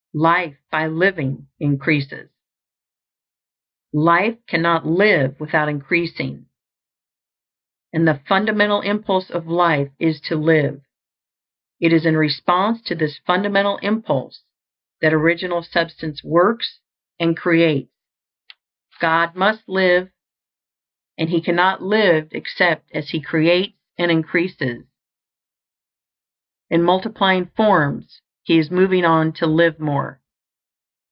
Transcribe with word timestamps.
Life, 0.13 0.57
by 0.69 0.87
living, 0.87 1.47
increases. 1.57 2.29
Life 3.93 4.45
cannot 4.45 4.85
live 4.85 5.39
without 5.39 5.69
increasing, 5.69 6.47
and 7.93 8.05
the 8.05 8.21
fundamental 8.27 8.81
impulse 8.81 9.29
of 9.29 9.47
life 9.47 9.87
is 9.99 10.19
to 10.27 10.35
live. 10.35 10.81
It 11.79 11.93
is 11.93 12.05
in 12.05 12.17
response 12.17 12.81
to 12.87 12.95
this 12.95 13.19
fundamental 13.19 13.77
impulse 13.77 14.43
that 14.99 15.13
Original 15.13 15.63
Substance 15.63 16.21
works, 16.25 16.81
and 17.17 17.37
creates. 17.37 17.89
God 18.99 19.33
must 19.37 19.69
live; 19.69 20.11
and 21.17 21.29
he 21.29 21.39
cannot 21.39 21.81
live 21.81 22.33
except 22.33 22.91
as 22.93 23.11
he 23.11 23.21
creates 23.21 23.77
and 23.97 24.11
increases. 24.11 24.83
In 26.69 26.83
multiplying 26.83 27.45
forms, 27.55 28.19
He 28.43 28.57
is 28.57 28.71
moving 28.71 29.05
on 29.05 29.33
to 29.33 29.45
live 29.45 29.79
more. 29.79 30.19